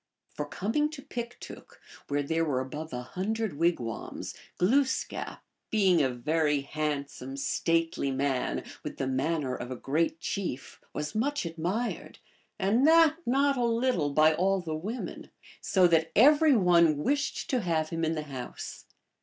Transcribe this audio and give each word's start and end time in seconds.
For 0.33 0.47
coining 0.47 0.89
to 0.93 1.03
Piktook, 1.03 1.79
where 2.07 2.23
there 2.23 2.43
were 2.43 2.59
above 2.59 2.91
a 2.91 3.03
hundred 3.03 3.59
wigwams, 3.59 4.33
Glooskap, 4.57 5.43
being 5.69 6.01
a 6.01 6.09
very 6.09 6.61
handsome, 6.61 7.37
stately 7.37 8.09
man, 8.09 8.63
with 8.83 8.97
the 8.97 9.05
manner 9.05 9.53
of 9.55 9.69
a 9.69 9.75
great 9.75 10.19
chief, 10.19 10.81
was 10.91 11.13
much 11.13 11.45
admired, 11.45 12.17
and 12.57 12.87
that 12.87 13.17
not 13.27 13.57
a 13.57 13.63
little 13.63 14.09
by 14.09 14.33
all 14.33 14.59
the 14.59 14.73
women, 14.73 15.29
so 15.61 15.85
that 15.89 16.11
every 16.15 16.55
one 16.57 16.97
wished 16.97 17.47
to 17.51 17.61
have 17.61 17.89
him 17.89 18.03
in 18.03 18.13
the 18.15 18.23
house. 18.23 18.85